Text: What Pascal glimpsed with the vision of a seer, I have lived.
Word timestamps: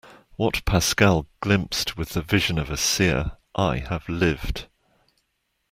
What 0.35 0.65
Pascal 0.65 1.27
glimpsed 1.41 1.95
with 1.95 2.13
the 2.13 2.23
vision 2.23 2.57
of 2.57 2.71
a 2.71 2.75
seer, 2.77 3.33
I 3.53 3.77
have 3.77 4.09
lived. 4.09 4.65